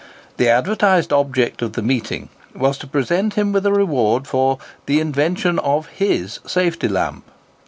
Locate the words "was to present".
2.55-3.35